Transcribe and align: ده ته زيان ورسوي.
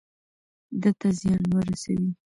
ده 0.81 0.91
ته 0.99 1.07
زيان 1.19 1.43
ورسوي. 1.55 2.09